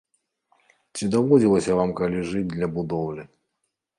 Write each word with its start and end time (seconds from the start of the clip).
Ці 0.95 1.09
даводзілася 1.15 1.77
вам 1.81 1.93
калі 2.01 2.19
жыць 2.31 2.57
ля 2.61 2.67
будоўлі? 2.79 3.23